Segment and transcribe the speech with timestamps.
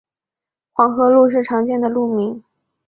[0.73, 2.43] 黄河路是常见的路名。